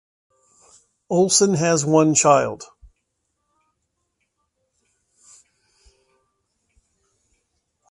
[1.11, 2.63] Olson has one child.